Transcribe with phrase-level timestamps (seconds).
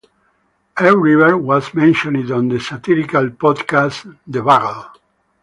[0.77, 4.85] Elk River was mentioned on the satirical podcast The Bugle.